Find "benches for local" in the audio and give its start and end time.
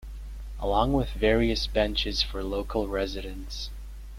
1.67-2.87